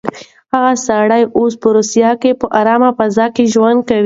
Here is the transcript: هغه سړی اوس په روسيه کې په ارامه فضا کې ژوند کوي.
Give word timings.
هغه 0.53 0.73
سړی 0.87 1.23
اوس 1.37 1.53
په 1.61 1.67
روسيه 1.75 2.11
کې 2.21 2.31
په 2.39 2.45
ارامه 2.59 2.89
فضا 2.97 3.25
کې 3.35 3.43
ژوند 3.53 3.79
کوي. 3.89 3.99